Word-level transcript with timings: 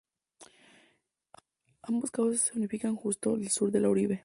Ambos 1.83 2.09
cauces 2.09 2.41
se 2.41 2.57
unifican 2.57 2.95
justo 2.95 3.35
al 3.35 3.47
sur 3.49 3.69
de 3.69 3.81
la 3.81 3.89
urbe. 3.89 4.19